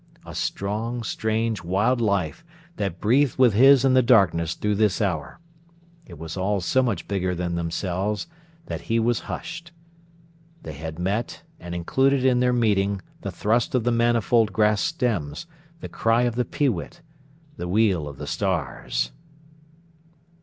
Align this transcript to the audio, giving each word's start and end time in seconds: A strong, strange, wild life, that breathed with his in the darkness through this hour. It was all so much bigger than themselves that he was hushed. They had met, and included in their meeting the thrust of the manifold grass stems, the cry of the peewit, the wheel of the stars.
A 0.25 0.33
strong, 0.33 1.03
strange, 1.03 1.63
wild 1.63 2.01
life, 2.01 2.43
that 2.77 2.99
breathed 2.99 3.37
with 3.37 3.53
his 3.53 3.85
in 3.85 3.93
the 3.93 4.01
darkness 4.01 4.55
through 4.55 4.73
this 4.73 4.99
hour. 4.99 5.39
It 6.07 6.17
was 6.17 6.35
all 6.35 6.59
so 6.59 6.81
much 6.81 7.07
bigger 7.07 7.35
than 7.35 7.53
themselves 7.53 8.25
that 8.65 8.81
he 8.89 8.99
was 8.99 9.19
hushed. 9.29 9.71
They 10.63 10.73
had 10.73 10.97
met, 10.97 11.43
and 11.59 11.75
included 11.75 12.25
in 12.25 12.39
their 12.39 12.51
meeting 12.51 13.03
the 13.21 13.29
thrust 13.29 13.75
of 13.75 13.83
the 13.83 13.91
manifold 13.91 14.51
grass 14.51 14.81
stems, 14.81 15.45
the 15.81 15.87
cry 15.87 16.23
of 16.23 16.33
the 16.33 16.45
peewit, 16.45 17.01
the 17.57 17.67
wheel 17.67 18.07
of 18.07 18.17
the 18.17 18.25
stars. 18.25 19.11